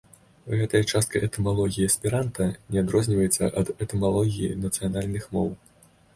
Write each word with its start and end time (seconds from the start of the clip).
Гэтая 0.59 0.79
частка 0.91 1.19
этымалогіі 1.27 1.85
эсперанта 1.89 2.47
не 2.73 2.81
адрозніваецца 2.87 3.51
ад 3.63 3.67
этымалогіі 3.83 4.53
нацыянальных 4.65 5.31
моў. 5.39 5.47